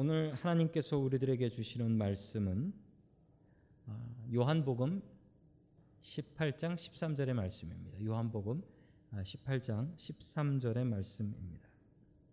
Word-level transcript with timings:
오늘 0.00 0.32
하나님께서 0.32 0.96
우리들에게 0.96 1.48
주시는 1.48 1.90
말씀은 1.90 2.72
아, 3.86 4.14
요한복음 4.32 5.02
18장 6.00 6.76
13절의 6.76 7.32
말씀입니다. 7.32 8.04
요한복음 8.04 8.62
18장 9.12 9.90
아, 9.90 9.96
13절의 9.96 10.84
말씀입니다. 10.84 11.68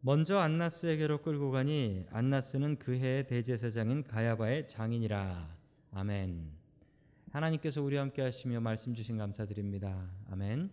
먼저 0.02 0.38
안나스에게로 0.38 1.24
끌고 1.24 1.50
가니 1.50 2.06
안나스는 2.12 2.78
그 2.78 2.96
해의 2.96 3.26
대제사장인 3.26 4.04
가야바의 4.04 4.68
장인이라. 4.68 5.58
아멘. 5.90 6.52
하나님께서 7.32 7.82
우리와 7.82 8.04
함께 8.04 8.22
하시며 8.22 8.60
말씀 8.60 8.94
주신 8.94 9.18
감사드립니다. 9.18 10.08
아멘. 10.30 10.70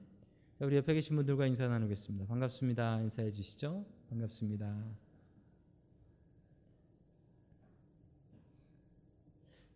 자, 0.59 0.66
우리 0.66 0.77
옆에 0.77 0.93
계신 0.93 1.16
분들과 1.16 1.46
인사 1.46 1.66
나누겠습니다. 1.66 2.27
반갑습니다. 2.27 3.01
인사해 3.01 3.32
주시죠. 3.32 3.87
반갑습니다. 4.10 5.12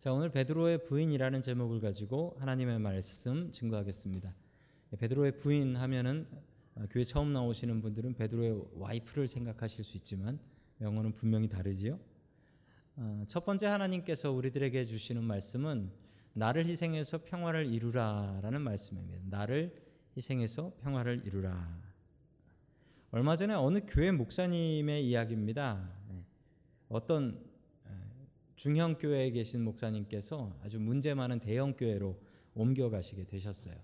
자, 0.07 0.13
오늘 0.13 0.29
베드로의 0.29 0.85
부인이라는 0.85 1.41
제목을 1.41 1.81
가지고 1.81 2.37
하나님의 2.39 2.79
말씀 2.79 3.51
증거하겠습니다. 3.51 4.33
베드로의 4.97 5.35
부인 5.35 5.75
하면은 5.75 6.25
어, 6.75 6.85
교회 6.89 7.03
처음 7.03 7.33
나오시는 7.33 7.81
분들은 7.81 8.13
베드로의 8.13 8.69
와이프를 8.75 9.27
생각하실 9.27 9.83
수 9.83 9.97
있지만 9.97 10.39
영어는 10.79 11.11
분명히 11.11 11.49
다르지요. 11.49 11.99
어, 12.95 13.25
첫 13.27 13.43
번째 13.43 13.65
하나님께서 13.65 14.31
우리들에게 14.31 14.85
주시는 14.85 15.25
말씀은 15.25 15.91
나를 16.31 16.65
희생해서 16.65 17.25
평화를 17.25 17.65
이루라라는 17.65 18.61
말씀입니다. 18.61 19.19
나를 19.25 19.75
희생해서 20.15 20.71
평화를 20.79 21.23
이루라. 21.25 21.81
얼마 23.11 23.35
전에 23.35 23.53
어느 23.55 23.81
교회 23.85 24.11
목사님의 24.11 25.05
이야기입니다. 25.05 25.91
네. 26.07 26.23
어떤 26.87 27.46
중형 28.57 28.97
교회에 28.97 29.29
계신 29.29 29.63
목사님께서 29.63 30.59
아주 30.63 30.79
문제 30.79 31.13
많은 31.13 31.39
대형 31.39 31.73
교회로 31.73 32.19
옮겨가시게 32.55 33.25
되셨어요. 33.25 33.75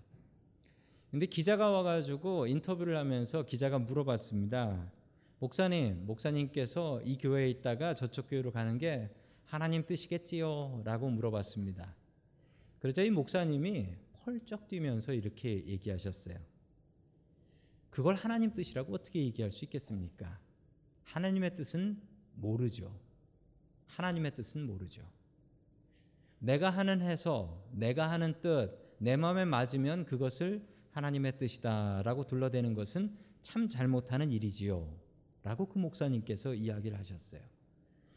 근데 1.12 1.26
기자가 1.26 1.70
와가지고 1.70 2.48
인터뷰를 2.48 2.96
하면서 2.96 3.44
기자가 3.44 3.78
물어봤습니다. 3.78 4.90
목사님, 5.38 6.06
목사님께서 6.06 7.00
이 7.02 7.16
교회에 7.16 7.50
있다가 7.50 7.94
저쪽 7.94 8.28
교회로 8.28 8.50
가는 8.50 8.76
게 8.76 9.10
하나님 9.44 9.86
뜻이겠지요? 9.86 10.82
라고 10.84 11.08
물어봤습니다. 11.08 11.94
그러자 12.80 13.04
이 13.04 13.10
목사님이 13.10 13.94
펄쩍 14.24 14.66
뛰면서 14.66 15.12
이렇게 15.12 15.64
얘기하셨어요. 15.68 16.36
그걸 17.90 18.16
하나님 18.16 18.52
뜻이라고 18.52 18.92
어떻게 18.92 19.20
얘기할 19.20 19.52
수 19.52 19.64
있겠습니까? 19.66 20.40
하나님의 21.04 21.54
뜻은 21.54 22.02
모르죠. 22.34 23.03
하나님의 23.86 24.34
뜻은 24.34 24.66
모르죠. 24.66 25.02
내가 26.38 26.70
하는 26.70 27.00
해서, 27.00 27.64
내가 27.72 28.10
하는 28.10 28.34
뜻, 28.40 28.96
내 28.98 29.16
마음에 29.16 29.44
맞으면 29.44 30.04
그것을 30.04 30.66
하나님의 30.90 31.38
뜻이다라고 31.38 32.26
둘러대는 32.26 32.74
것은 32.74 33.16
참 33.42 33.68
잘못하는 33.68 34.30
일이지요. 34.30 34.94
라고 35.42 35.66
그 35.66 35.78
목사님께서 35.78 36.54
이야기를 36.54 36.98
하셨어요. 36.98 37.42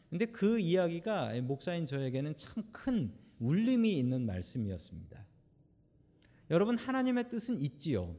근데 0.08 0.24
그 0.26 0.58
이야기가 0.58 1.38
목사인 1.42 1.86
저에게는 1.86 2.36
참 2.36 2.64
큰 2.72 3.12
울림이 3.40 3.98
있는 3.98 4.26
말씀이었습니다. 4.26 5.24
여러분, 6.50 6.76
하나님의 6.76 7.28
뜻은 7.30 7.58
있지요. 7.58 8.16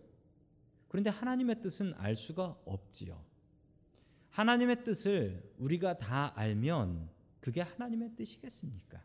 그런데 0.87 1.09
하나님의 1.09 1.61
뜻은 1.61 1.93
알 1.95 2.15
수가 2.15 2.57
없지요. 2.65 3.23
하나님의 4.29 4.83
뜻을 4.83 5.53
우리가 5.57 5.97
다 5.97 6.33
알면 6.37 7.09
그게 7.39 7.61
하나님의 7.61 8.11
뜻이겠습니까? 8.15 9.01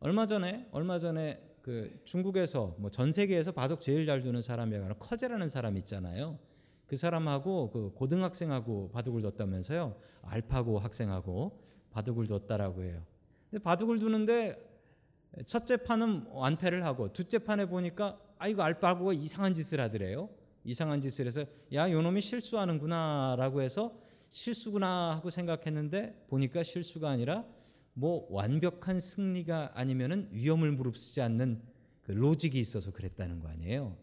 얼마 0.00 0.26
전에 0.26 0.68
얼마 0.72 0.98
전에 0.98 1.56
그 1.62 2.00
중국에서 2.04 2.74
뭐 2.78 2.90
전 2.90 3.12
세계에서 3.12 3.52
바둑 3.52 3.80
제일 3.80 4.04
잘 4.06 4.22
두는 4.22 4.42
사람이 4.42 4.76
가 4.78 4.94
커제라는 4.94 5.48
사람 5.48 5.76
있잖아요. 5.78 6.38
그 6.86 6.96
사람하고 6.96 7.70
그 7.70 7.92
고등학생하고 7.94 8.90
바둑을 8.90 9.22
뒀다면서요. 9.22 9.96
알파고 10.22 10.78
학생하고 10.78 11.62
바둑을 11.90 12.26
뒀다라고 12.26 12.82
해요. 12.82 13.04
근데 13.50 13.62
바둑을 13.62 13.98
두는데 13.98 14.70
첫째 15.46 15.76
판은 15.78 16.26
완패를 16.30 16.84
하고 16.84 17.12
둘째 17.12 17.38
판에 17.38 17.66
보니까 17.66 18.20
아 18.38 18.48
이거 18.48 18.62
알파고가 18.62 19.12
이상한 19.12 19.54
짓을 19.54 19.80
하더래요. 19.80 20.28
이상한 20.64 21.00
짓을 21.00 21.26
해서 21.26 21.44
야 21.72 21.90
요놈이 21.90 22.20
실수하는구나라고 22.20 23.62
해서 23.62 23.96
실수구나 24.32 25.16
하고 25.16 25.28
생각했는데 25.28 26.24
보니까 26.26 26.62
실수가 26.62 27.10
아니라 27.10 27.44
뭐 27.92 28.26
완벽한 28.30 28.98
승리가 28.98 29.72
아니면은 29.74 30.30
위험을 30.32 30.72
무릅쓰지 30.72 31.20
않는 31.20 31.60
그 32.00 32.12
로직이 32.12 32.58
있어서 32.58 32.92
그랬다는 32.92 33.40
거 33.40 33.48
아니에요. 33.48 33.94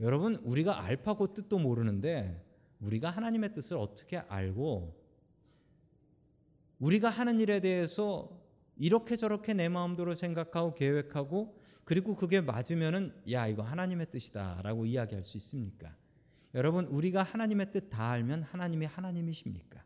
여러분 0.00 0.36
우리가 0.36 0.84
알파고 0.84 1.32
뜻도 1.32 1.58
모르는데 1.58 2.44
우리가 2.80 3.08
하나님의 3.08 3.54
뜻을 3.54 3.78
어떻게 3.78 4.18
알고 4.18 4.94
우리가 6.78 7.08
하는 7.08 7.40
일에 7.40 7.60
대해서 7.60 8.38
이렇게 8.76 9.16
저렇게 9.16 9.54
내 9.54 9.70
마음대로 9.70 10.14
생각하고 10.14 10.74
계획하고 10.74 11.58
그리고 11.84 12.14
그게 12.14 12.42
맞으면은 12.42 13.14
야 13.30 13.46
이거 13.46 13.62
하나님의 13.62 14.10
뜻이다라고 14.10 14.84
이야기할 14.84 15.24
수 15.24 15.38
있습니까? 15.38 15.96
여러분 16.56 16.86
우리가 16.86 17.22
하나님의 17.22 17.70
뜻 17.70 17.90
다 17.90 18.10
알면 18.10 18.42
하나님이 18.42 18.86
하나님이십니까? 18.86 19.84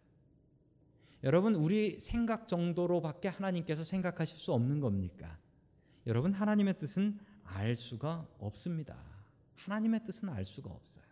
여러분 1.25 1.55
우리 1.55 1.99
생각 2.01 2.49
정도로밖에 2.49 3.29
하나님께서 3.29 3.85
생각하실 3.85 4.39
수 4.39 4.53
없는 4.53 4.81
겁니까? 4.81 5.37
여러분 6.07 6.33
하나님의 6.33 6.79
뜻은 6.79 7.19
알 7.45 7.77
수가 7.77 8.27
없습니다. 8.39 8.97
하나님의 9.57 10.05
뜻은 10.05 10.29
알 10.29 10.45
수가 10.45 10.71
없어요. 10.71 11.05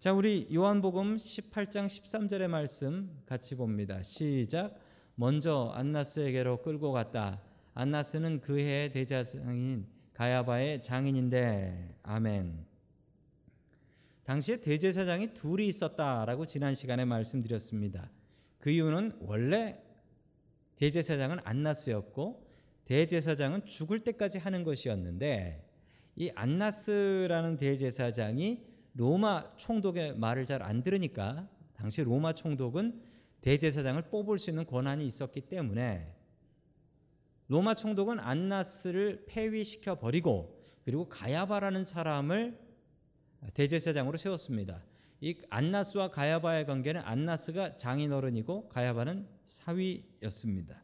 자, 0.00 0.12
우리 0.12 0.48
요한복음 0.52 1.16
18장 1.16 1.86
13절의 1.86 2.48
말씀 2.48 3.22
같이 3.26 3.54
봅니다. 3.54 4.02
시작. 4.02 4.74
먼저 5.14 5.70
안나스에게로 5.74 6.62
끌고 6.62 6.92
갔다. 6.92 7.40
안나스는 7.74 8.40
그 8.40 8.58
해의 8.58 8.90
대제사장인 8.90 9.86
가야바의 10.14 10.82
장인인데 10.82 11.98
아멘. 12.02 12.73
당시에 14.24 14.56
대제사장이 14.56 15.34
둘이 15.34 15.68
있었다라고 15.68 16.46
지난 16.46 16.74
시간에 16.74 17.04
말씀드렸습니다. 17.04 18.10
그 18.58 18.70
이유는 18.70 19.18
원래 19.20 19.78
대제사장은 20.76 21.38
안나스였고 21.44 22.44
대제사장은 22.86 23.66
죽을 23.66 24.00
때까지 24.00 24.38
하는 24.38 24.64
것이었는데 24.64 25.68
이 26.16 26.30
안나스라는 26.34 27.56
대제사장이 27.56 28.64
로마 28.94 29.56
총독의 29.56 30.16
말을 30.16 30.46
잘 30.46 30.62
안 30.62 30.82
들으니까 30.82 31.48
당시 31.74 32.02
로마 32.02 32.32
총독은 32.32 33.02
대제사장을 33.42 34.00
뽑을 34.08 34.38
수 34.38 34.50
있는 34.50 34.64
권한이 34.64 35.04
있었기 35.04 35.42
때문에 35.42 36.14
로마 37.48 37.74
총독은 37.74 38.20
안나스를 38.20 39.26
폐위시켜 39.26 39.96
버리고 39.96 40.64
그리고 40.84 41.08
가야바라는 41.08 41.84
사람을 41.84 42.63
대제사장으로 43.52 44.16
세웠습니다. 44.16 44.82
이 45.20 45.36
안나스와 45.48 46.10
가야바의 46.10 46.66
관계는 46.66 47.00
안나스가 47.04 47.76
장인어른이고 47.76 48.68
가야바는 48.68 49.26
사위였습니다. 49.44 50.82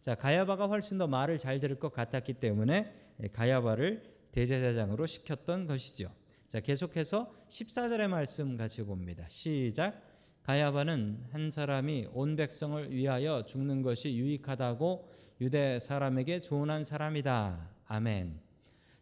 자, 0.00 0.14
가야바가 0.14 0.66
훨씬 0.66 0.98
더 0.98 1.06
말을 1.06 1.38
잘 1.38 1.58
들을 1.60 1.78
것 1.78 1.92
같았기 1.92 2.34
때문에 2.34 2.92
가야바를 3.32 4.02
대제사장으로 4.32 5.06
시켰던 5.06 5.66
것이죠. 5.66 6.12
자, 6.48 6.60
계속해서 6.60 7.32
14절의 7.48 8.08
말씀 8.08 8.56
같이 8.56 8.82
봅니다. 8.82 9.24
시작. 9.28 10.00
가야바는 10.44 11.24
한 11.32 11.50
사람이 11.50 12.08
온 12.12 12.36
백성을 12.36 12.92
위하여 12.92 13.44
죽는 13.46 13.82
것이 13.82 14.14
유익하다고 14.16 15.10
유대 15.40 15.80
사람에게 15.80 16.40
조언한 16.40 16.84
사람이다. 16.84 17.68
아멘. 17.86 18.45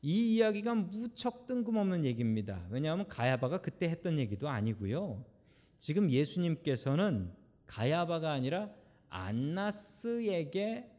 이 0.06 0.34
이야기가 0.34 0.74
무척 0.74 1.46
뜬금없는 1.46 2.04
얘기입니다. 2.04 2.66
왜냐하면 2.68 3.08
가야바가 3.08 3.62
그때 3.62 3.88
했던 3.88 4.18
얘기도 4.18 4.50
아니고요. 4.50 5.24
지금 5.78 6.10
예수님께서는 6.10 7.32
가야바가 7.64 8.30
아니라 8.30 8.70
안나스에게 9.08 10.90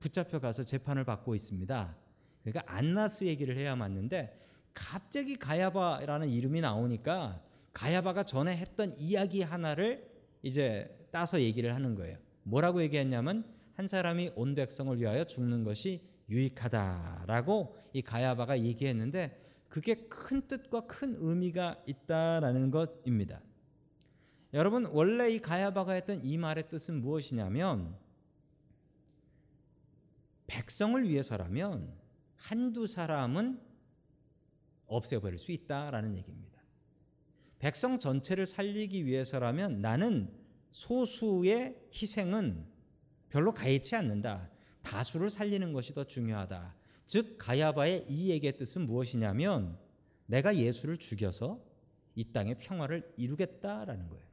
붙잡혀 0.00 0.40
가서 0.40 0.64
재판을 0.64 1.04
받고 1.04 1.36
있습니다. 1.36 1.96
그러니까 2.42 2.64
안나스 2.66 3.26
얘기를 3.26 3.56
해야 3.56 3.76
맞는데 3.76 4.36
갑자기 4.74 5.36
가야바라는 5.36 6.28
이름이 6.28 6.60
나오니까 6.62 7.40
가야바가 7.74 8.24
전에 8.24 8.56
했던 8.56 8.92
이야기 8.98 9.42
하나를 9.42 10.04
이제 10.42 11.06
따서 11.12 11.40
얘기를 11.40 11.72
하는 11.72 11.94
거예요. 11.94 12.18
뭐라고 12.42 12.82
얘기했냐면 12.82 13.44
한 13.74 13.86
사람이 13.86 14.32
온 14.34 14.56
백성을 14.56 14.98
위하여 14.98 15.22
죽는 15.22 15.62
것이 15.62 16.15
유익하다라고 16.28 17.76
이 17.92 18.02
가야바가 18.02 18.60
얘기했는데 18.60 19.42
그게 19.68 19.94
큰 20.08 20.46
뜻과 20.48 20.86
큰 20.86 21.14
의미가 21.18 21.82
있다라는 21.86 22.70
것입니다. 22.70 23.40
여러분 24.54 24.86
원래 24.86 25.30
이 25.30 25.38
가야바가 25.38 25.92
했던 25.92 26.24
이 26.24 26.38
말의 26.38 26.68
뜻은 26.68 27.00
무엇이냐면 27.00 27.96
백성을 30.46 31.02
위해서라면 31.08 31.92
한두 32.36 32.86
사람은 32.86 33.60
없애버릴 34.86 35.38
수 35.38 35.52
있다라는 35.52 36.16
얘기입니다. 36.16 36.62
백성 37.58 37.98
전체를 37.98 38.46
살리기 38.46 39.06
위해서라면 39.06 39.80
나는 39.80 40.32
소수의 40.70 41.76
희생은 41.92 42.66
별로 43.28 43.52
가해치 43.52 43.96
않는다. 43.96 44.50
다수를 44.86 45.28
살리는 45.30 45.72
것이 45.72 45.92
더 45.92 46.04
중요하다. 46.04 46.74
즉 47.06 47.36
가야바의 47.38 48.06
이 48.08 48.30
얘기의 48.30 48.56
뜻은 48.56 48.86
무엇이냐면 48.86 49.76
내가 50.26 50.56
예수를 50.56 50.96
죽여서 50.96 51.60
이 52.14 52.32
땅의 52.32 52.58
평화를 52.60 53.12
이루겠다라는 53.16 54.08
거예요. 54.08 54.24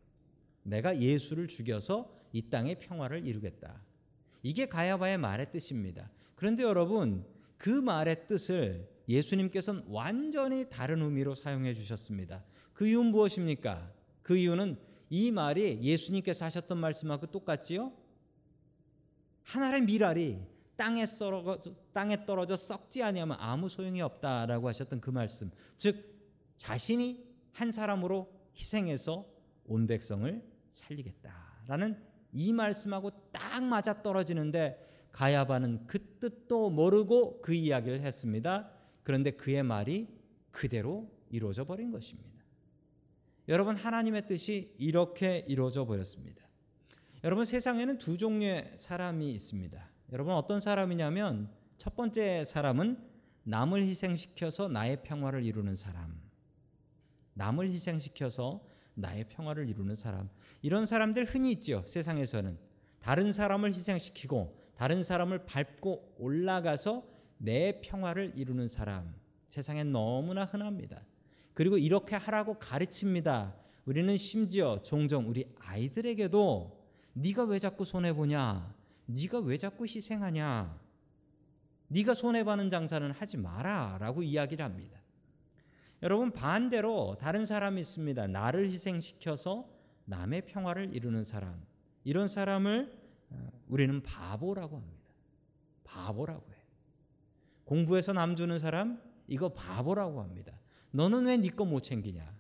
내가 0.62 0.98
예수를 0.98 1.48
죽여서 1.48 2.16
이 2.32 2.50
땅의 2.50 2.80
평화를 2.80 3.28
이루겠다. 3.28 3.82
이게 4.44 4.68
가야바의 4.68 5.18
말의 5.18 5.52
뜻입니다. 5.52 6.10
그런데 6.36 6.64
여러분 6.64 7.26
그 7.58 7.70
말의 7.70 8.28
뜻을 8.28 8.88
예수님께서는 9.10 9.84
완전히 9.88 10.70
다른 10.70 11.02
의미로 11.02 11.36
사용해 11.36 11.74
주셨습니다. 11.74 12.44
그 12.74 12.88
이유는 12.88 13.12
무엇입니까? 13.12 13.92
그 14.22 14.38
이유는 14.38 14.78
이 15.10 15.32
말이 15.32 15.80
예수님께서 15.82 16.46
하셨던 16.46 16.78
말씀하고 16.78 17.28
똑같지요? 17.28 17.92
하나의 19.44 19.82
미랄이 19.82 20.40
땅에 20.76 21.06
떨어져, 21.06 21.74
땅에 21.94 22.26
떨어져 22.26 22.56
썩지 22.56 23.04
아니하면 23.04 23.38
아무 23.40 23.70
소용이 23.70 24.02
없다라고 24.02 24.68
하셨던 24.70 25.02
그 25.02 25.10
말씀. 25.10 25.52
즉 25.78 26.14
자신이 26.56 27.24
한 27.52 27.72
사람으로 27.72 28.32
희생해서 28.56 29.26
온 29.66 29.88
백성을 29.88 30.44
살리겠다라는 30.72 31.98
이 32.34 32.52
말씀하고 32.52 33.12
딱 33.32 33.64
맞아 33.64 34.02
떨어지는데 34.02 35.10
가야바는 35.12 35.86
그 35.86 36.18
뜻도 36.20 36.72
모르고 36.72 37.42
그 37.42 37.54
이야기를 37.54 38.02
했습니다. 38.02 38.72
그런데 39.04 39.32
그의 39.32 39.62
말이 39.64 40.08
그대로 40.52 41.10
이루어져 41.30 41.66
버린 41.66 41.92
것입니다. 41.92 42.32
여러분 43.48 43.76
하나님의 43.76 44.28
뜻이 44.28 44.74
이렇게 44.78 45.46
이루어져 45.48 45.86
버렸습니다. 45.86 46.43
여러분 47.24 47.46
세상에는 47.46 48.00
두 48.00 48.18
종류의 48.18 48.74
사람이 48.76 49.32
있습니다. 49.32 49.90
여러분 50.12 50.34
어떤 50.34 50.60
사람이냐면 50.60 51.50
첫 51.78 51.96
번째 51.96 52.44
사람은 52.44 52.98
남을 53.44 53.82
희생시켜서 53.84 54.68
나의 54.68 55.04
평화를 55.04 55.46
이루는 55.46 55.78
사람. 55.78 56.22
남을 57.36 57.70
희생시켜서 57.70 58.66
나의 58.96 59.30
평화를 59.30 59.70
이루는 59.70 59.96
사람. 59.96 60.30
이런 60.62 60.86
사람들 60.86 61.24
흔히 61.24 61.54
있죠. 61.54 61.84
세상에서는 61.88 62.58
다른 63.00 63.32
사람을 63.32 63.70
희생시키고 63.70 64.60
다른 64.76 65.02
사람을 65.02 65.46
밟고 65.46 66.16
올라가서 66.18 67.08
내 67.38 67.80
평화를 67.80 68.34
이루는 68.36 68.68
사람. 68.68 69.16
세상엔 69.48 69.94
너무나 69.94 70.44
흔합니다. 70.44 71.06
그리고 71.54 71.78
이렇게 71.78 72.18
하라고 72.18 72.60
가르칩니다. 72.60 73.56
우리는 73.86 74.18
심지어 74.18 74.78
종종 74.84 75.30
우리 75.30 75.46
아이들에게도 75.60 76.83
네가 77.14 77.44
왜 77.46 77.60
자꾸 77.60 77.86
손해 77.86 78.14
보냐? 78.14 78.74
네가 79.06 79.40
왜 79.40 79.58
자꾸 79.58 79.86
희생하냐? 79.86 80.80
네가 81.88 82.14
손해 82.14 82.44
보는 82.44 82.70
장사는 82.70 83.12
하지 83.12 83.38
마라라고 83.38 84.24
이야기를 84.24 84.64
합니다. 84.66 85.00
여러분 86.02 86.32
반대로 86.32 87.16
다른 87.20 87.46
사람이 87.46 87.80
있습니다. 87.80 88.28
나를 88.28 88.68
희생시켜서 88.68 89.70
남의 90.06 90.46
평화를 90.48 90.94
이루는 90.94 91.24
사람. 91.24 91.64
이런 92.04 92.28
사람을 92.28 93.00
어, 93.30 93.50
우리는 93.68 94.02
바보라고 94.04 94.78
합니다. 94.78 95.04
바보라고 95.84 96.44
해요. 96.52 96.62
공부해서 97.66 98.12
남 98.14 98.36
주는 98.36 98.60
사람 98.60 99.02
이거 99.28 99.50
바보라고 99.50 100.22
합니다. 100.22 100.60
너는 100.92 101.26
왜 101.26 101.38
네 101.38 101.50
거 101.50 101.64
못 101.66 101.82
챙기냐? 101.82 102.34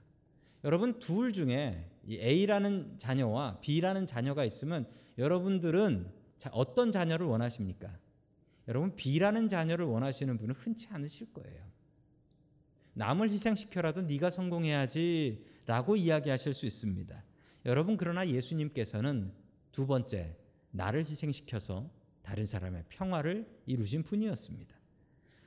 여러분 0.63 0.99
둘 0.99 1.31
중에 1.31 1.89
A라는 2.09 2.95
자녀와 2.97 3.59
B라는 3.61 4.07
자녀가 4.07 4.43
있으면 4.43 4.87
여러분들은 5.17 6.11
어떤 6.51 6.91
자녀를 6.91 7.25
원하십니까? 7.27 7.97
여러분 8.67 8.95
B라는 8.95 9.49
자녀를 9.49 9.85
원하시는 9.85 10.37
분은 10.37 10.55
흔치 10.55 10.87
않으실 10.91 11.33
거예요. 11.33 11.63
남을 12.93 13.29
희생시켜라도 13.29 14.03
네가 14.03 14.29
성공해야지라고 14.29 15.95
이야기하실 15.95 16.53
수 16.53 16.65
있습니다. 16.65 17.23
여러분 17.65 17.97
그러나 17.97 18.27
예수님께서는 18.27 19.31
두 19.71 19.87
번째 19.87 20.35
나를 20.71 20.99
희생시켜서 21.01 21.89
다른 22.21 22.45
사람의 22.45 22.85
평화를 22.89 23.47
이루신 23.65 24.03
분이었습니다. 24.03 24.75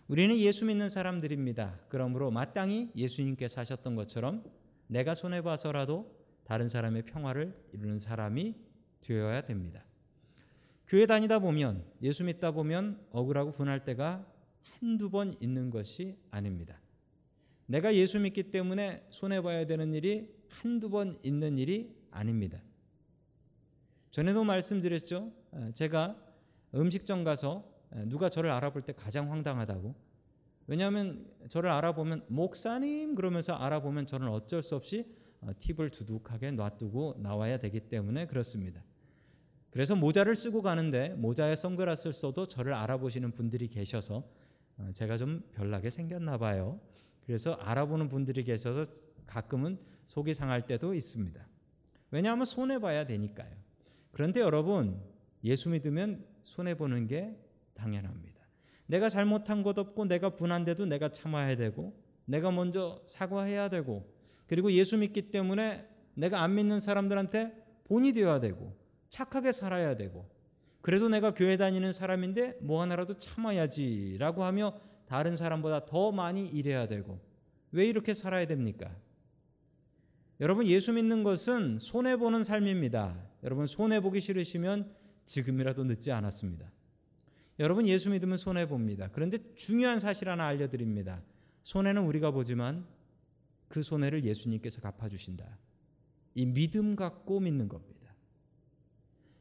우리는 0.09 0.37
예수 0.37 0.64
믿는 0.64 0.88
사람들입니다. 0.88 1.81
그러므로 1.88 2.31
마땅히 2.31 2.91
예수님께서 2.94 3.61
하셨던 3.61 3.97
것처럼 3.97 4.44
내가 4.87 5.14
손해 5.14 5.43
봐서라도 5.43 6.16
다른 6.47 6.69
사람의 6.69 7.03
평화를 7.03 7.61
이루는 7.73 7.99
사람이 7.99 8.55
되어야 9.01 9.43
됩니다. 9.43 9.85
교회 10.87 11.05
다니다 11.05 11.41
보면 11.41 11.85
예수 12.03 12.23
믿다 12.23 12.53
보면 12.53 13.05
억울하고 13.11 13.51
분할 13.51 13.85
때가 13.85 14.25
한두 14.79 15.11
번 15.11 15.35
있는 15.41 15.71
것이 15.71 16.17
아닙니다. 16.31 16.81
내가 17.67 17.93
예수 17.97 18.21
믿기 18.21 18.45
때문에 18.45 19.05
손해 19.11 19.43
봐야 19.43 19.67
되는 19.67 19.93
일이 19.93 20.33
한두 20.49 20.89
번 20.89 21.19
있는 21.25 21.59
일이 21.59 21.97
아닙니다. 22.13 22.63
전에도 24.13 24.45
말씀드렸죠. 24.45 25.33
아, 25.51 25.73
제가 25.75 26.17
음식점 26.77 27.25
가서 27.25 27.69
아, 27.91 28.05
누가 28.05 28.29
저를 28.29 28.53
알아볼 28.53 28.83
때 28.83 28.93
가장 28.93 29.33
황당하다고. 29.33 29.97
왜냐하면 30.69 31.27
저를 31.49 31.71
알아보면 31.71 32.25
목사님 32.29 33.17
그러면서 33.17 33.55
알아보면 33.55 34.07
저는 34.07 34.29
어쩔 34.29 34.63
수 34.63 34.77
없이 34.77 35.01
어, 35.01 35.25
팁을 35.61 35.91
두둑하게 35.91 36.53
놔두고 36.53 37.17
나와야 37.19 37.59
되기 37.59 37.81
때문에 37.81 38.27
그렇습니다. 38.27 38.83
그래서 39.71 39.94
모자를 39.94 40.35
쓰고 40.35 40.62
가는데 40.62 41.11
모자에 41.11 41.55
선글라스를 41.55 42.12
써도 42.12 42.49
저를 42.49 42.73
알아보시는 42.73 43.33
분들이 43.33 43.69
계셔서 43.69 44.27
어, 44.79 44.91
제가 44.93 45.17
좀 45.17 45.43
별나게 45.53 45.91
생겼나 45.91 46.38
봐요. 46.38 46.81
그래서 47.25 47.53
알아보는 47.55 48.09
분들이 48.09 48.44
계셔서 48.44 48.91
가끔은 49.27 49.79
속이 50.06 50.35
상할 50.35 50.67
때도 50.67 50.95
있습니다. 50.95 51.47
왜냐하면 52.11 52.45
손해 52.45 52.78
봐야 52.78 53.05
되니까요. 53.05 53.50
그런데 54.12 54.40
여러분 54.40 55.02
예수 55.45 55.69
믿으면 55.69 56.25
손해 56.43 56.75
보는 56.76 57.07
게 57.07 57.37
당연합니다. 57.75 58.37
내가 58.87 59.09
잘못한 59.09 59.62
것 59.62 59.76
없고 59.78 60.07
내가 60.07 60.31
분한데도 60.31 60.87
내가 60.87 61.11
참아야 61.11 61.57
되고 61.57 62.00
내가 62.25 62.50
먼저 62.50 63.02
사과해야 63.07 63.69
되고 63.69 64.15
그리고 64.47 64.71
예수 64.73 64.97
믿기 64.97 65.31
때문에 65.31 65.88
내가 66.15 66.43
안 66.43 66.55
믿는 66.55 66.81
사람들한테 66.81 67.53
본이 67.85 68.12
되어야 68.12 68.41
되고 68.41 68.76
착하게 69.09 69.53
살아야 69.53 69.97
되고 69.97 70.29
그래도 70.81 71.09
내가 71.09 71.35
교회 71.35 71.57
다니는 71.57 71.93
사람인데 71.93 72.59
뭐 72.61 72.81
하나라도 72.83 73.19
참아야지라고 73.19 74.45
하며 74.45 74.79
다른 75.07 75.37
사람보다 75.37 75.87
더 75.87 76.12
많이 76.12 76.47
일해야 76.47 76.87
되고 76.88 77.21
왜 77.73 77.87
이렇게 77.87 78.15
살아야 78.15 78.47
됩니까? 78.47 78.95
여러분 80.41 80.67
예수 80.67 80.93
믿는 80.93 81.23
것은 81.23 81.79
손해 81.79 82.17
보는 82.17 82.45
삶입니다. 82.45 83.17
여러분 83.43 83.67
손해 83.67 84.00
보기 84.00 84.21
싫으시면 84.21 84.95
지금이라도 85.25 85.85
늦지 85.85 86.12
않았습니다. 86.12 86.71
여러분 87.59 87.87
예수 87.87 88.11
믿으면 88.11 88.37
손해 88.37 88.69
봅니다. 88.69 89.09
그런데 89.12 89.38
중요한 89.55 89.99
사실 89.99 90.29
하나 90.29 90.47
알려드립니다. 90.47 91.23
손해는 91.62 92.03
우리가 92.03 92.31
보지만 92.31 92.87
그 93.68 93.82
손해를 93.82 94.25
예수님께서 94.25 94.80
갚아주신다. 94.80 95.58
이 96.35 96.46
믿음 96.46 96.96
갖고 96.96 97.40
믿는 97.40 97.68
겁니다. 97.68 98.14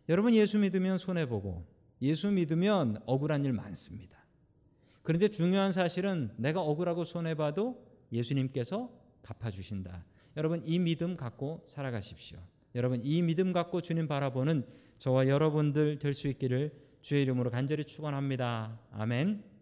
여러분 0.08 0.34
예수 0.34 0.58
믿으면 0.60 0.98
손해 0.98 1.28
보고 1.28 1.66
예수 2.02 2.32
믿으면 2.32 3.02
억울한 3.06 3.46
일 3.46 3.54
많습니다. 3.54 4.18
그런데 5.04 5.28
중요한 5.28 5.72
사실은 5.72 6.32
내가 6.38 6.62
억울하고 6.62 7.04
손해 7.04 7.36
봐도 7.36 7.86
예수님께서 8.12 8.92
갚아주신다. 9.22 10.06
여러분 10.38 10.62
이 10.66 10.80
믿음 10.80 11.16
갖고 11.16 11.64
살아가십시오. 11.68 12.40
여러분 12.76 13.02
이 13.04 13.22
믿음 13.22 13.54
갖고 13.54 13.82
주님 13.82 14.08
바라보는 14.08 14.66
저와 14.98 15.28
여러분들 15.28 16.00
될 16.00 16.14
수 16.14 16.28
있기를 16.28 16.72
주의 17.02 17.22
이름으로 17.22 17.52
간절히 17.52 17.84
축원합니다. 17.84 18.80
아멘. 18.92 19.55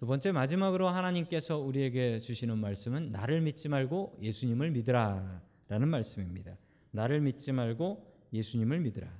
두 0.00 0.06
번째 0.06 0.32
마지막으로 0.32 0.88
하나님께서 0.88 1.58
우리에게 1.58 2.20
주시는 2.20 2.56
말씀은 2.56 3.12
나를 3.12 3.42
믿지 3.42 3.68
말고 3.68 4.16
예수님을 4.22 4.70
믿으라라는 4.70 5.88
말씀입니다. 5.88 6.56
나를 6.90 7.20
믿지 7.20 7.52
말고 7.52 8.10
예수님을 8.32 8.80
믿으라. 8.80 9.12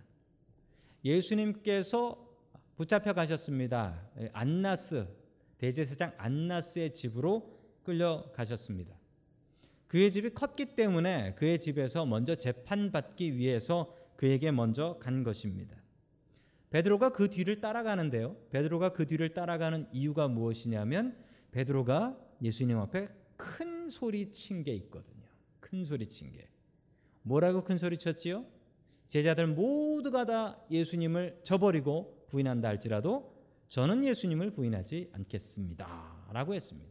예수님께서 1.05 2.27
붙잡혀 2.77 3.13
가셨습니다. 3.13 4.09
안나스 4.33 5.07
대제사장 5.59 6.15
안나스의 6.17 6.95
집으로 6.95 7.61
끌려 7.83 8.33
가셨습니다. 8.33 8.99
그의 9.87 10.11
집이 10.11 10.31
컸기 10.31 10.77
때문에 10.77 11.35
그의 11.35 11.61
집에서 11.61 12.07
먼저 12.07 12.35
재판받기 12.35 13.37
위해서 13.37 13.95
그에게 14.17 14.51
먼저 14.51 14.99
간 14.99 15.25
것입니다. 15.25 15.77
베드로가 16.71 17.11
그 17.11 17.29
뒤를 17.29 17.61
따라가는데요. 17.61 18.37
베드로가 18.50 18.93
그 18.93 19.07
뒤를 19.07 19.35
따라가는 19.35 19.89
이유가 19.93 20.29
무엇이냐면 20.29 21.17
베드로가 21.50 22.17
예수님 22.43 22.79
앞에 22.79 23.09
큰 23.37 23.89
소리 23.89 24.31
친 24.31 24.62
게 24.62 24.73
있거든요. 24.75 25.27
큰 25.59 25.85
소리 25.85 26.07
친 26.07 26.33
게. 26.33 26.49
뭐라고 27.23 27.65
큰 27.65 27.77
소리 27.77 27.99
쳤지요? 27.99 28.47
제자들 29.09 29.49
모두가 29.49 30.25
다 30.25 30.65
예수님을 30.71 31.41
저버리고 31.43 32.25
부인한다 32.29 32.69
할지라도 32.69 33.35
저는 33.69 34.05
예수님을 34.05 34.53
부인하지 34.53 35.11
않겠습니다. 35.12 36.29
라고 36.33 36.55
했습니다. 36.55 36.89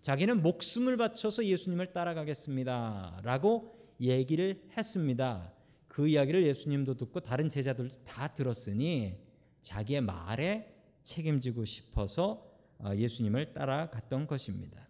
자기는 0.00 0.40
목숨을 0.42 0.96
바쳐서 0.96 1.44
예수님을 1.44 1.92
따라가겠습니다. 1.92 3.20
라고 3.22 3.76
얘기를 4.00 4.62
했습니다. 4.76 5.52
그 5.98 6.06
이야기를 6.06 6.44
예수님도 6.44 6.94
듣고 6.94 7.18
다른 7.18 7.48
제자들도 7.48 8.04
다 8.04 8.28
들었으니 8.28 9.16
자기의 9.62 10.00
말에 10.00 10.72
책임지고 11.02 11.64
싶어서 11.64 12.48
어, 12.78 12.92
예수님을 12.94 13.52
따라갔던 13.52 14.28
것입니다. 14.28 14.86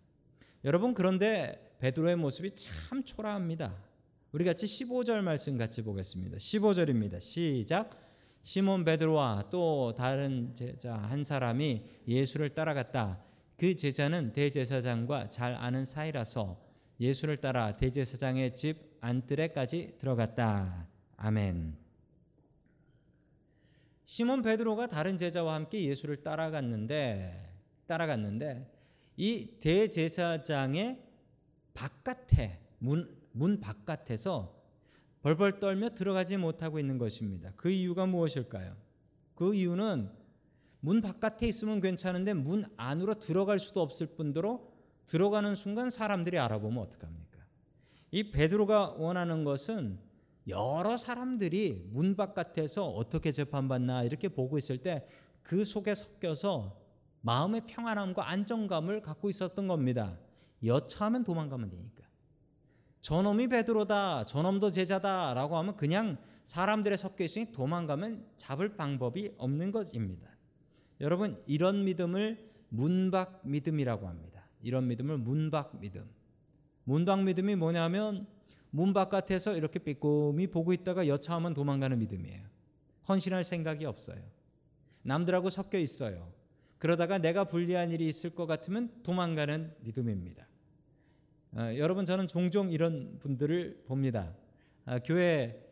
여러분 0.66 0.92
그런데 0.92 1.74
베드로의 1.78 2.16
모습이 2.16 2.50
참 2.56 3.02
초라합니다. 3.04 3.74
우리 4.32 4.44
같이 4.44 4.66
15절 4.66 5.22
말씀 5.22 5.56
같이 5.56 5.80
보겠습니다. 5.80 6.36
15절입니다. 6.36 7.22
시작. 7.22 7.98
시몬 8.42 8.84
베드로와 8.84 9.48
또 9.50 9.94
다른 9.96 10.54
제자 10.54 10.94
한 10.94 11.24
사람이 11.24 11.84
예수를 12.06 12.50
따라갔다. 12.50 13.24
그 13.56 13.74
제자는 13.74 14.34
대제사장과 14.34 15.30
잘 15.30 15.54
아는 15.54 15.86
사이라서 15.86 16.60
예수를 17.00 17.38
따라 17.38 17.78
대제사장의 17.78 18.54
집 18.54 18.98
안뜰에까지 19.00 19.94
들어갔다. 19.98 20.97
아멘. 21.18 21.76
시몬 24.04 24.42
베드로가 24.42 24.86
다른 24.86 25.18
제자와 25.18 25.54
함께 25.54 25.84
예수를 25.84 26.22
따라갔는데 26.22 27.56
따라갔는데 27.86 28.72
이 29.16 29.58
대제사장의 29.60 31.04
바깥에 31.74 32.60
문, 32.78 33.18
문 33.32 33.60
바깥에서 33.60 34.56
벌벌 35.22 35.58
떨며 35.58 35.90
들어가지 35.90 36.36
못하고 36.36 36.78
있는 36.78 36.98
것입니다. 36.98 37.52
그 37.56 37.68
이유가 37.68 38.06
무엇일까요? 38.06 38.76
그 39.34 39.54
이유는 39.54 40.10
문 40.80 41.00
바깥에 41.00 41.48
있으면 41.48 41.80
괜찮은데 41.80 42.34
문 42.34 42.64
안으로 42.76 43.18
들어갈 43.18 43.58
수도 43.58 43.82
없을 43.82 44.06
뿐더러 44.06 44.62
들어가는 45.06 45.56
순간 45.56 45.90
사람들이 45.90 46.38
알아보면 46.38 46.78
어떡합니까? 46.84 47.40
이 48.12 48.30
베드로가 48.30 48.90
원하는 48.98 49.42
것은 49.42 50.07
여러 50.48 50.96
사람들이 50.96 51.88
문 51.90 52.16
바깥에서 52.16 52.88
어떻게 52.88 53.32
재판받나 53.32 54.04
이렇게 54.04 54.28
보고 54.28 54.58
있을 54.58 54.78
때 54.78 55.06
그 55.48 55.64
속에 55.64 55.94
섞여서 55.94 56.78
마음의 57.22 57.62
평안함과 57.66 58.28
안정감을 58.28 59.00
갖고 59.00 59.30
있었던 59.30 59.66
겁니다. 59.66 60.18
여차하면 60.62 61.24
도망가면 61.24 61.70
되니까. 61.70 62.04
저놈이 63.00 63.48
베드로다, 63.48 64.26
저놈도 64.26 64.70
제자다라고 64.70 65.56
하면 65.56 65.74
그냥 65.76 66.18
사람들의 66.44 66.98
섞여 66.98 67.24
있으니 67.24 67.50
도망가면 67.50 68.26
잡을 68.36 68.76
방법이 68.76 69.32
없는 69.38 69.72
것입니다. 69.72 70.28
여러분 71.00 71.42
이런 71.46 71.84
믿음을 71.84 72.50
문박 72.68 73.40
믿음이라고 73.44 74.06
합니다. 74.06 74.44
이런 74.60 74.86
믿음을 74.86 75.16
문박 75.16 75.80
믿음. 75.80 76.04
문박 76.84 77.22
믿음이 77.24 77.56
뭐냐면 77.56 78.26
문 78.70 78.92
바깥에서 78.92 79.56
이렇게 79.56 79.78
빼꼼히 79.78 80.46
보고 80.46 80.72
있다가 80.72 81.06
여차하면 81.06 81.54
도망가는 81.54 81.98
믿음이에요. 81.98 82.42
헌신할 83.08 83.44
생각이 83.44 83.84
없어요. 83.86 84.20
남들하고 85.02 85.50
섞여 85.50 85.78
있어요. 85.78 86.32
그러다가 86.78 87.18
내가 87.18 87.44
불리한 87.44 87.90
일이 87.90 88.06
있을 88.06 88.34
것 88.34 88.46
같으면 88.46 88.90
도망가는 89.02 89.74
믿음입니다. 89.80 90.46
어, 91.52 91.72
여러분 91.76 92.04
저는 92.04 92.28
종종 92.28 92.70
이런 92.70 93.18
분들을 93.18 93.84
봅니다. 93.86 94.34
아, 94.84 94.98
교회 94.98 95.64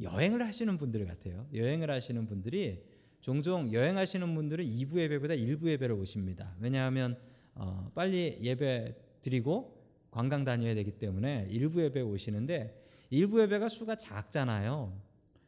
여행을 0.00 0.42
하시는 0.42 0.76
분들 0.76 1.06
같아요. 1.06 1.46
여행을 1.54 1.90
하시는 1.90 2.26
분들이 2.26 2.84
종종 3.22 3.72
여행하시는 3.72 4.34
분들은 4.34 4.64
2부 4.64 4.98
예배보다 4.98 5.34
1부 5.34 5.68
예배를 5.68 5.94
오십니다. 5.96 6.54
왜냐하면 6.60 7.18
어, 7.54 7.90
빨리 7.94 8.38
예배 8.40 8.94
드리고 9.22 9.75
관광 10.16 10.44
다녀야 10.44 10.74
되기 10.74 10.92
때문에 10.92 11.46
1부 11.50 11.78
예배 11.82 12.00
오시는데 12.00 12.74
1부 13.12 13.38
예배가 13.42 13.68
수가 13.68 13.96
작잖아요. 13.96 14.98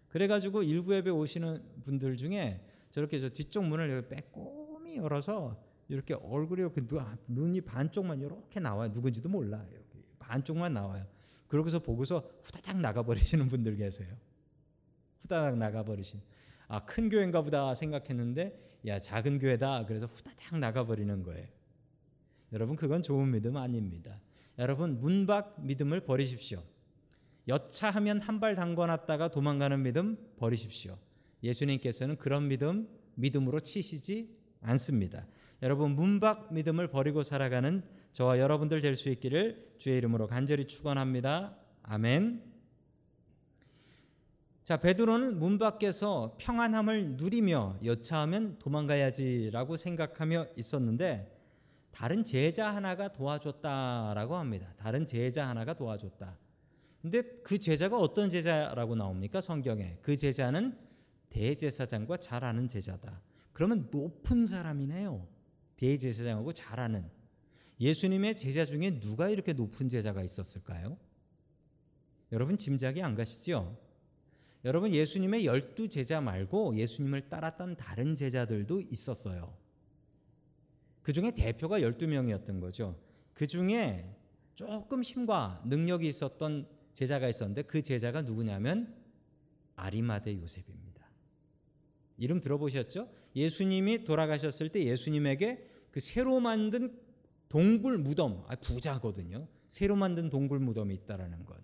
그래가지고 0.09 0.63
1부 0.63 0.93
예배 0.93 1.09
오시는 1.09 1.63
분들 1.85 2.19
중에 2.19 2.63
저렇게 2.91 3.19
저 3.19 3.31
뒤쪽 3.31 3.65
문을 3.65 4.09
빼꼼히 4.09 4.99
열어서 4.99 5.59
이렇게 5.89 6.13
얼굴이 6.13 6.61
이렇게 6.61 6.83
눈이 7.29 7.63
반쪽만 7.63 8.21
이렇게 8.21 8.61
나와요. 8.61 8.91
누군지도 8.93 9.31
몰라요. 9.31 9.67
반쪽만 10.19 10.75
나와요. 10.75 11.07
그러고서 11.47 11.79
보고서 11.79 12.29
후다닥 12.43 12.79
나가버리시는 12.79 13.49
분들 13.49 13.75
계세요. 13.77 14.15
후다닥 15.21 15.57
나가버리신. 15.57 16.21
아, 16.67 16.85
큰 16.85 17.09
교회인가 17.09 17.41
보다 17.41 17.75
생각했는데, 17.75 18.79
야, 18.87 19.01
작은 19.01 19.39
교회다. 19.39 19.87
그래서 19.87 20.05
후다닥 20.05 20.59
나가버리는 20.59 21.23
거예요. 21.23 21.47
여러분, 22.53 22.77
그건 22.77 23.03
좋은 23.03 23.31
믿음 23.31 23.57
아닙니다. 23.57 24.21
여러분, 24.59 24.99
문밖 25.01 25.57
믿음을 25.61 26.01
버리십시오. 26.01 26.63
여차하면 27.47 28.21
한 28.21 28.41
발 28.41 28.55
담궈놨다가 28.55 29.29
도망가는 29.29 29.83
믿음 29.83 30.17
버리십시오. 30.37 30.99
예수님께서는 31.43 32.17
그런 32.17 32.49
믿음, 32.49 32.89
믿음으로 33.15 33.61
치시지 33.61 34.37
않습니다. 34.61 35.27
여러분 35.63 35.93
문박 35.97 36.53
믿음을 36.53 36.89
버리고 36.89 37.23
살아가는 37.23 37.83
저와 38.13 38.39
여러분들 38.39 38.81
될 38.81 38.95
수 38.95 39.09
있기를 39.09 39.75
주의 39.79 39.97
이름으로 39.99 40.27
간절히 40.27 40.67
축원합니다. 40.67 41.57
아멘. 41.83 42.43
자, 44.63 44.77
베드로는 44.77 45.39
문 45.39 45.59
밖에서 45.59 46.37
평안함을 46.39 47.17
누리며 47.17 47.79
여차하면 47.85 48.59
도망가야지라고 48.59 49.77
생각하며 49.77 50.47
있었는데 50.57 51.38
다른 51.91 52.25
제자 52.25 52.75
하나가 52.75 53.09
도와줬다라고 53.09 54.37
합니다. 54.37 54.73
다른 54.77 55.07
제자 55.07 55.49
하나가 55.49 55.75
도와줬다. 55.75 56.39
근데 57.03 57.23
그 57.43 57.59
제자가 57.59 57.99
어떤 57.99 58.29
제자라고 58.31 58.95
나옵니까? 58.95 59.41
성경에. 59.41 59.99
그 60.03 60.17
제자는 60.17 60.77
대제사장과 61.31 62.19
잘 62.19 62.45
아는 62.45 62.69
제자다. 62.69 63.21
그러면 63.53 63.89
높은 63.91 64.47
사람이네요. 64.47 65.27
대제사장하고 65.77 66.53
잘 66.53 66.81
아는 66.81 67.09
예수님의 67.81 68.37
제자 68.37 68.65
중에 68.65 68.99
누가 69.01 69.29
이렇게 69.29 69.53
높은 69.53 69.89
제자가 69.89 70.23
있었을까요? 70.23 70.99
여러분 72.33 72.57
짐작이 72.57 73.03
안 73.03 73.15
가시죠? 73.15 73.79
여러분 74.65 74.93
예수님의 74.93 75.47
열두 75.47 75.89
제자 75.89 76.21
말고 76.21 76.77
예수님을 76.77 77.29
따랐던 77.29 77.77
다른 77.77 78.17
제자들도 78.17 78.83
있었어요. 78.91 79.55
그 81.09 81.15
중에 81.15 81.31
대표가 81.31 81.81
열두 81.81 82.07
명이었던 82.07 82.61
거죠. 82.61 82.95
그 83.33 83.47
중에 83.47 84.15
조금 84.55 85.03
힘과 85.03 85.63
능력이 85.65 86.07
있었던 86.07 86.69
제자가 86.93 87.31
있었는데 87.31 87.63
그 87.63 87.81
제자가 87.81 88.21
누구냐면 88.21 88.95
아리마대 89.75 90.37
요셉입니다. 90.37 91.09
이름 92.19 92.43
들어보셨죠? 92.43 93.09
예수님이 93.35 94.05
돌아가셨을 94.05 94.69
때 94.69 94.85
예수님에게 94.85 95.67
그 95.91 95.99
새로 95.99 96.41
만든 96.41 96.95
동굴 97.49 97.97
무덤, 97.97 98.45
아 98.47 98.57
부자거든요. 98.57 99.49
새로 99.67 99.97
만든 99.97 100.29
동굴 100.29 100.59
무덤이 100.59 100.95
있다라는 100.95 101.47
것. 101.47 101.57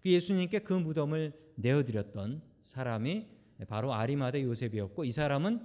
그 0.00 0.10
예수님께 0.10 0.60
그 0.60 0.72
무덤을 0.72 1.34
내어드렸던 1.56 2.40
사람이 2.62 3.26
바로 3.68 3.92
아리마대 3.92 4.42
요셉이었고 4.44 5.04
이 5.04 5.12
사람은 5.12 5.60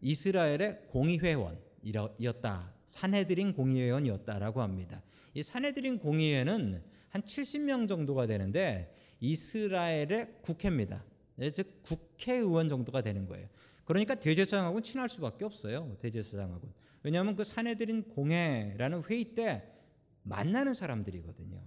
이스라엘의 0.00 0.86
공의회원 0.88 1.69
이었다. 1.82 2.72
산해드린 2.86 3.52
공의회원이었다라고 3.54 4.62
합니다. 4.62 5.02
이 5.34 5.42
산해드린 5.42 5.98
공의회는 5.98 6.82
한 7.08 7.22
70명 7.22 7.88
정도가 7.88 8.26
되는데 8.26 8.94
이스라엘의 9.20 10.38
국회입니다. 10.42 11.04
즉 11.52 11.82
국회의원 11.82 12.68
정도가 12.68 13.02
되는 13.02 13.26
거예요. 13.26 13.48
그러니까 13.84 14.14
대제사장하고는 14.14 14.82
친할 14.82 15.08
수밖에 15.08 15.44
없어요. 15.44 15.96
대제사장하고는. 16.00 16.74
왜냐하면 17.02 17.34
그 17.34 17.44
사내들인 17.44 18.04
공회라는 18.04 19.02
회의 19.04 19.34
때 19.34 19.64
만나는 20.22 20.74
사람들이거든요. 20.74 21.60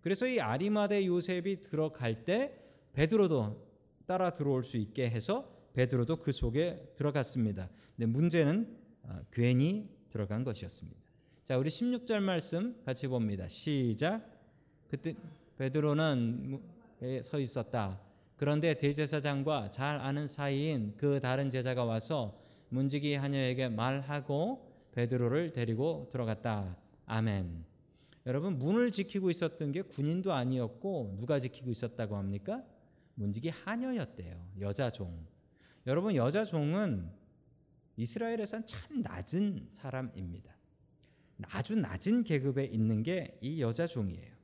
그래서 0.00 0.26
이 0.26 0.40
아리마대 0.40 1.04
요셉이 1.06 1.62
들어갈 1.62 2.24
때 2.24 2.52
베드로도 2.92 3.66
따라 4.06 4.30
들어올 4.30 4.62
수 4.62 4.76
있게 4.76 5.10
해서 5.10 5.52
베드로도 5.74 6.16
그 6.16 6.32
속에 6.32 6.92
들어갔습니다. 6.96 7.68
근데 7.96 8.06
문제는 8.06 8.66
어, 8.66 8.75
괜히 9.30 9.88
들어간 10.10 10.44
것이었습니다. 10.44 10.98
자, 11.44 11.58
우리 11.58 11.68
16절 11.68 12.20
말씀 12.20 12.82
같이 12.84 13.06
봅니다. 13.06 13.46
시작. 13.48 14.28
그때 14.88 15.14
베드로는 15.58 16.60
서 17.22 17.38
있었다. 17.38 18.00
그런데 18.36 18.74
대제사장과 18.74 19.70
잘 19.70 19.98
아는 19.98 20.28
사이인 20.28 20.94
그 20.96 21.20
다른 21.20 21.50
제자가 21.50 21.84
와서 21.84 22.38
문지기 22.68 23.14
하녀에게 23.14 23.68
말하고 23.68 24.72
베드로를 24.92 25.52
데리고 25.52 26.08
들어갔다. 26.10 26.76
아멘. 27.06 27.64
여러분 28.26 28.58
문을 28.58 28.90
지키고 28.90 29.30
있었던 29.30 29.72
게 29.72 29.82
군인도 29.82 30.32
아니었고 30.32 31.14
누가 31.16 31.38
지키고 31.38 31.70
있었다고 31.70 32.16
합니까? 32.16 32.62
문지기 33.14 33.50
하녀였대요. 33.50 34.36
여자 34.60 34.90
종. 34.90 35.26
여러분 35.86 36.16
여자 36.16 36.44
종은 36.44 37.08
이스라엘에선 37.96 38.66
참 38.66 39.02
낮은 39.02 39.66
사람입니다. 39.68 40.54
아주 41.50 41.76
낮은 41.76 42.24
계급에 42.24 42.64
있는 42.64 43.02
게 43.02 43.38
이 43.40 43.60
여자 43.60 43.86
종이에요. 43.86 44.34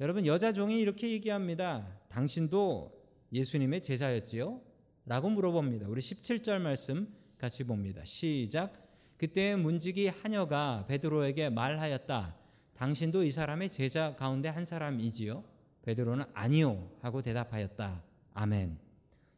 여러분 0.00 0.26
여자 0.26 0.52
종이 0.52 0.80
이렇게 0.80 1.10
얘기합니다. 1.10 2.00
당신도 2.08 2.92
예수님의 3.32 3.82
제자였지요? 3.82 4.60
라고 5.06 5.28
물어봅니다. 5.30 5.88
우리 5.88 6.00
17절 6.00 6.60
말씀 6.60 7.14
같이 7.38 7.64
봅니다. 7.64 8.04
시작. 8.04 8.72
그때 9.16 9.54
문지기 9.54 10.08
하녀가 10.08 10.84
베드로에게 10.88 11.50
말하였다. 11.50 12.36
당신도 12.74 13.22
이 13.22 13.30
사람의 13.30 13.70
제자 13.70 14.16
가운데 14.16 14.48
한 14.48 14.64
사람이지요? 14.64 15.44
베드로는 15.82 16.24
아니요 16.32 16.90
하고 17.00 17.22
대답하였다. 17.22 18.02
아멘. 18.34 18.78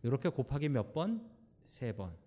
이렇게 0.03 0.29
곱하기 0.29 0.69
몇 0.71 0.93
번? 0.93 1.29
세 1.63 1.93
번. 1.93 2.26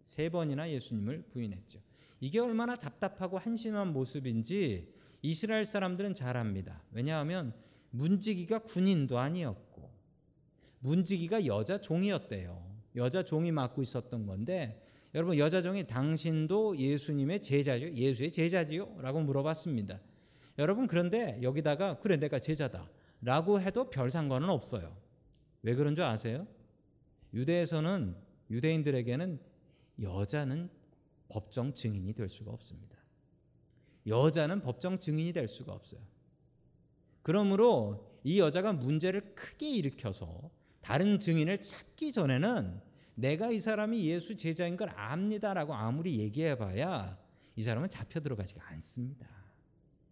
세 0.00 0.28
번이나 0.28 0.70
예수님을 0.70 1.24
부인했죠. 1.30 1.80
이게 2.20 2.40
얼마나 2.40 2.76
답답하고 2.76 3.38
한심한 3.38 3.92
모습인지 3.92 4.92
이스라엘 5.22 5.64
사람들은 5.64 6.14
잘 6.14 6.36
압니다. 6.36 6.82
왜냐하면 6.92 7.52
문지기가 7.90 8.60
군인도 8.60 9.18
아니었고 9.18 9.90
문지기가 10.80 11.46
여자 11.46 11.80
종이었대요. 11.80 12.66
여자 12.96 13.22
종이 13.22 13.52
맡고 13.52 13.82
있었던 13.82 14.26
건데 14.26 14.84
여러분 15.14 15.38
여자 15.38 15.62
종이 15.62 15.86
당신도 15.86 16.76
예수님의 16.76 17.42
제자죠? 17.42 17.92
예수의 17.92 18.30
제자지요? 18.30 18.96
라고 19.00 19.20
물어봤습니다. 19.20 20.00
여러분 20.58 20.86
그런데 20.86 21.38
여기다가 21.42 21.98
그래 22.00 22.16
내가 22.16 22.38
제자다 22.38 22.90
라고 23.20 23.60
해도 23.60 23.90
별 23.90 24.10
상관은 24.10 24.50
없어요. 24.50 24.96
왜 25.62 25.74
그런 25.74 25.94
줄 25.94 26.04
아세요? 26.04 26.46
유대에서는 27.32 28.16
유대인들에게는 28.50 29.40
여자는 30.00 30.70
법정 31.28 31.74
증인이 31.74 32.12
될 32.14 32.28
수가 32.28 32.50
없습니다. 32.52 32.96
여자는 34.06 34.62
법정 34.62 34.98
증인이 34.98 35.32
될 35.32 35.48
수가 35.48 35.72
없어요. 35.72 36.00
그러므로 37.22 38.18
이 38.24 38.40
여자가 38.40 38.72
문제를 38.72 39.34
크게 39.34 39.70
일으켜서 39.70 40.50
다른 40.80 41.18
증인을 41.18 41.60
찾기 41.60 42.12
전에는 42.12 42.80
내가 43.14 43.50
이 43.50 43.60
사람이 43.60 44.06
예수 44.06 44.36
제자인 44.36 44.76
걸 44.76 44.90
압니다라고 44.90 45.74
아무리 45.74 46.18
얘기해봐야 46.20 47.18
이 47.56 47.62
사람은 47.62 47.90
잡혀 47.90 48.20
들어가지가 48.20 48.66
않습니다. 48.68 49.26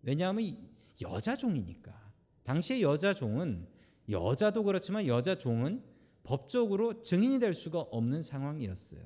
왜냐하면 0.03 0.57
여자 1.01 1.37
종이니까. 1.37 1.95
당시의 2.43 2.83
여자 2.83 3.15
종은 3.15 3.67
여자도 4.09 4.63
그렇지만 4.65 5.07
여자 5.07 5.37
종은 5.37 5.83
법적으로 6.23 7.03
증인이 7.03 7.39
될 7.39 7.55
수가 7.55 7.81
없는 7.81 8.23
상황이었어요. 8.23 9.01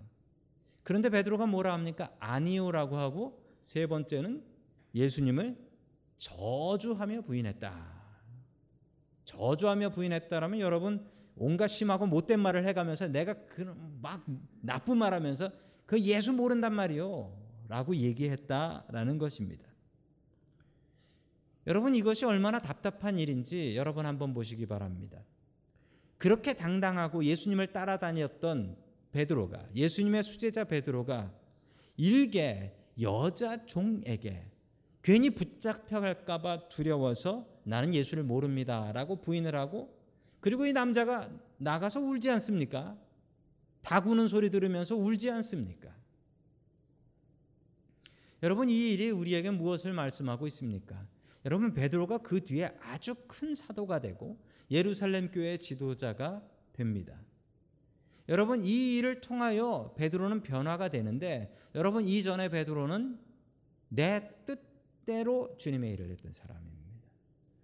그런데 0.91 1.09
베드로가 1.09 1.47
뭐라 1.47 1.73
합니까? 1.73 2.13
아니요라고 2.19 2.97
하고 2.97 3.41
세 3.63 3.87
번째는 3.87 4.43
예수님을 4.93 5.57
저주하며 6.19 7.21
부인했다. 7.21 8.03
저주하며 9.23 9.91
부인했다라면 9.91 10.59
여러분 10.59 11.09
온갖 11.37 11.69
심하고 11.69 12.09
못된 12.09 12.41
말을 12.41 12.67
해가면서 12.67 13.07
내가 13.07 13.37
막 14.03 14.27
나쁜 14.63 14.97
말하면서 14.97 15.53
그 15.87 16.01
예수 16.01 16.33
모른단 16.33 16.75
말이요라고 16.75 17.95
얘기했다라는 17.95 19.19
것입니다. 19.19 19.69
여러분 21.69 21.95
이것이 21.95 22.25
얼마나 22.25 22.59
답답한 22.59 23.17
일인지 23.17 23.77
여러분 23.77 24.07
한번 24.07 24.35
보시기 24.35 24.67
바랍니다. 24.67 25.23
그렇게 26.19 26.53
당당하고 26.53 27.23
예수님을 27.23 27.69
따라다녔던 27.69 28.90
베드로가 29.13 29.69
예수님의 29.75 30.23
수제자 30.23 30.65
베드로가 30.65 31.33
일개 31.97 32.73
여자 33.01 33.65
종에게 33.67 34.45
괜히 35.03 35.31
붙잡혀갈까 35.31 36.43
봐 36.43 36.69
두려워서 36.69 37.47
나는 37.65 37.95
예수를 37.95 38.23
모릅니다라고 38.23 39.21
부인을 39.21 39.55
하고 39.55 39.99
그리고 40.41 40.67
이 40.67 40.73
남자가 40.73 41.31
나가서 41.59 42.01
울지 42.01 42.31
않습니까? 42.31 42.99
다 43.83 44.03
구는 44.03 44.29
소리 44.29 44.51
들으면서 44.51 44.97
울지 44.97 45.31
않습니까? 45.31 45.95
여러분 48.43 48.71
이 48.71 48.93
일이 48.93 49.11
우리에게 49.11 49.51
무엇을 49.51 49.93
말씀하고 49.93 50.47
있습니까? 50.47 51.07
여러분 51.45 51.75
베드로가 51.75 52.19
그 52.19 52.45
뒤에 52.45 52.71
아주 52.81 53.15
큰 53.27 53.55
사도가 53.55 54.01
되고 54.01 54.39
예루살렘 54.71 55.31
교회 55.31 55.59
지도자가 55.59 56.43
됩니다. 56.73 57.19
여러분 58.29 58.63
이 58.63 58.97
일을 58.97 59.21
통하여 59.21 59.95
베드로는 59.97 60.43
변화가 60.43 60.89
되는데 60.89 61.55
여러분 61.75 62.07
이전에 62.07 62.49
베드로는 62.49 63.19
내 63.89 64.31
뜻대로 64.47 65.57
주님의 65.57 65.93
일을 65.93 66.11
했던 66.11 66.33
사람입니다. 66.33 66.81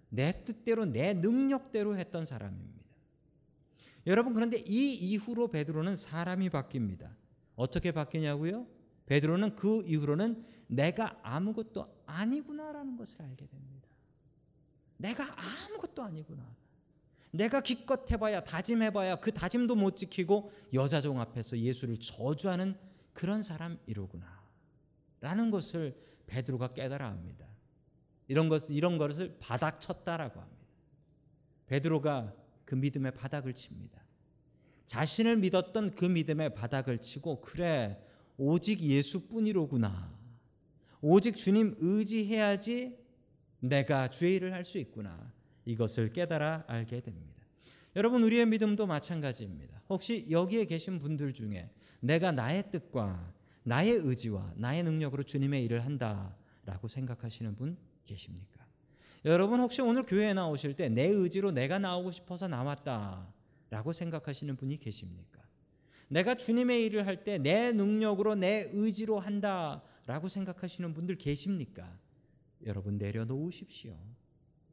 내 0.09 0.45
뜻대로 0.45 0.85
내 0.87 1.15
능력대로 1.15 1.97
했던 1.97 2.25
사람입니다. 2.25 2.77
여러분 4.07 4.35
그런데 4.35 4.59
이 4.59 4.95
이후로 4.95 5.49
베드로는 5.49 5.97
사람이 5.97 6.51
바뀝니다. 6.51 7.15
어떻게 7.57 7.93
바뀌냐고요? 7.93 8.67
베드로는 9.07 9.57
그 9.57 9.83
이후로는 9.87 10.45
내가 10.69 11.19
아무것도 11.23 12.03
아니구나라는 12.07 12.97
것을 12.97 13.23
알게 13.23 13.47
됩니다. 13.47 13.89
내가 14.97 15.25
아무것도 15.69 16.03
아니구나. 16.03 16.45
내가 17.31 17.61
기껏 17.61 18.11
해봐야 18.11 18.45
다짐해봐야 18.45 19.17
그 19.17 19.33
다짐도 19.33 19.75
못 19.75 19.97
지키고 19.97 20.53
여자종 20.73 21.21
앞에서 21.21 21.59
예수를 21.59 21.99
저주하는 21.99 22.77
그런 23.13 23.43
사람이로구나. 23.43 24.27
라는 25.21 25.51
것을 25.51 25.97
베드로가 26.27 26.73
깨달아 26.75 27.09
합니다. 27.09 27.47
이런 28.29 28.49
것 28.49 28.71
이런 28.71 28.99
것을 28.99 29.37
바닥 29.41 29.81
쳤다라고 29.81 30.41
합니다. 30.41 30.67
베드로가 31.67 32.33
그 32.65 32.75
믿음의 32.75 33.15
바닥을 33.15 33.55
칩니다. 33.55 34.03
자신을 34.87 35.37
믿었던 35.39 35.95
그 35.95 36.05
믿음의 36.05 36.55
바닥을 36.55 36.99
치고 36.99 37.41
그래 37.41 38.01
오직 38.37 38.81
예수뿐이로구나. 38.81 40.15
오직 41.01 41.37
주님 41.37 41.75
의지해야지 41.79 42.99
내가 43.61 44.09
주의 44.09 44.37
일을 44.37 44.53
할 44.53 44.65
수 44.65 44.79
있구나. 44.79 45.33
이것을 45.67 46.13
깨달아 46.13 46.65
알게 46.67 47.01
됩니다. 47.01 47.45
여러분 47.95 48.23
우리의 48.25 48.47
믿음도 48.47 48.87
마찬가지입니다. 48.87 49.83
혹시 49.89 50.27
여기에 50.31 50.65
계신 50.67 50.99
분들 50.99 51.33
중에 51.35 51.71
내가 52.01 52.33
나의 52.33 52.71
뜻과 52.71 53.33
나의 53.63 53.93
의지와 53.93 54.53
나의 54.57 54.83
능력으로 54.85 55.23
주님의 55.23 55.65
일을 55.65 55.85
한다라고 55.85 56.89
생각하시는 56.89 57.55
분 57.57 57.77
계십니까? 58.07 58.65
여러분 59.25 59.59
혹시 59.61 59.83
오늘 59.83 60.05
교회에 60.05 60.35
나오실 60.35 60.75
때 60.75 60.89
내 60.89 61.07
의지로 61.07 61.51
내가 61.51 61.79
나오고 61.79 62.13
싶어서 62.13 62.47
나왔다라고 62.49 63.93
생각하시는 63.93 64.55
분이 64.57 64.79
계십니까? 64.79 65.43
내가 66.09 66.37
주님의 66.37 66.85
일을 66.87 67.07
할 67.07 67.25
때 67.25 67.39
내 67.39 67.73
능력으로 67.73 68.37
내 68.37 68.71
의지로 68.73 69.19
한다라고 69.19 70.29
생각하시는 70.29 70.95
분들 70.95 71.17
계십니까? 71.17 71.99
여러분 72.65 72.99
내려놓으십시오. 72.99 73.97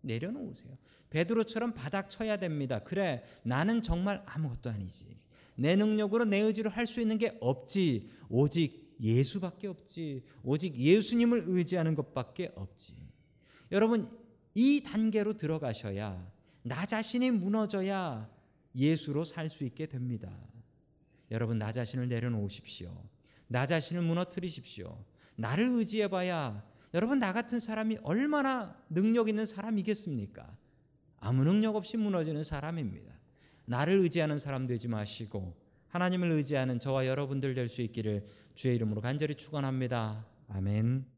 내려놓으세요. 0.04 0.78
베드로처럼 1.10 1.74
바닥 1.74 2.10
쳐야 2.10 2.38
됩니다. 2.38 2.80
그래, 2.80 3.24
나는 3.44 3.82
정말 3.82 4.24
아무것도 4.26 4.70
아니지. 4.70 5.18
내 5.56 5.76
능력으로 5.76 6.26
내 6.26 6.40
의지로 6.40 6.70
할 6.70 6.86
수 6.88 7.02
있는 7.02 7.18
게 7.18 7.38
없지. 7.42 8.10
오직 8.30 8.96
예수밖에 9.02 9.68
없지. 9.68 10.24
오직 10.44 10.76
예수님을 10.76 11.44
의지하는 11.46 11.96
것밖에 11.96 12.52
없지. 12.56 12.94
여러분, 13.72 14.10
이 14.56 14.82
단계로 14.84 15.38
들어가셔야 15.38 16.32
나 16.64 16.86
자신이 16.86 17.32
무너져야 17.32 18.30
예수로 18.76 19.24
살 19.24 19.50
수 19.50 19.64
있게 19.64 19.88
됩니다. 19.88 20.32
여러분, 21.32 21.58
나 21.58 21.72
자신을 21.72 22.08
내려놓으십시오. 22.08 22.92
나 23.48 23.66
자신을 23.66 24.02
무너뜨리십시오. 24.04 25.04
나를 25.36 25.68
의지해 25.70 26.08
봐야 26.08 26.64
여러분 26.94 27.20
나 27.20 27.34
같은 27.34 27.60
사람이 27.60 27.98
얼마나 28.04 28.76
능력 28.90 29.28
있는 29.28 29.46
사람이겠습니까? 29.46 30.56
아무 31.20 31.44
능력 31.44 31.76
없이 31.76 31.98
무너지는 31.98 32.44
사람입니다. 32.44 33.12
나를 33.66 34.00
의지하는 34.00 34.40
사람 34.40 34.68
되지 34.68 34.88
마시고 34.88 35.56
하나님을 35.88 36.32
의지하는 36.32 36.80
저와 36.80 37.08
여러분들 37.08 37.54
될 37.54 37.68
수 37.68 37.82
있기를 37.82 38.28
주의 38.56 38.76
이름으로 38.76 39.02
간절히 39.02 39.36
축원합니다. 39.36 40.26
아멘. 40.50 41.13